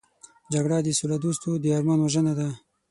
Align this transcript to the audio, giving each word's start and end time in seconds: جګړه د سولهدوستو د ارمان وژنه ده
جګړه 0.53 0.77
د 0.83 0.89
سولهدوستو 0.99 1.51
د 1.63 1.65
ارمان 1.77 1.99
وژنه 2.01 2.33
ده 2.39 2.47